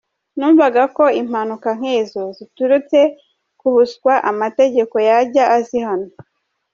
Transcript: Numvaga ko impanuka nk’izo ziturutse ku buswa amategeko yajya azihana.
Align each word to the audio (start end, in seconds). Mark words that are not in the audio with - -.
Numvaga 0.37 0.83
ko 0.95 1.03
impanuka 1.21 1.69
nk’izo 1.77 2.23
ziturutse 2.37 2.99
ku 3.59 3.67
buswa 3.75 4.13
amategeko 4.31 4.95
yajya 5.07 5.43
azihana. 5.57 6.09